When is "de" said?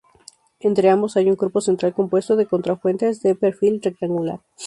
2.35-2.47, 3.21-3.35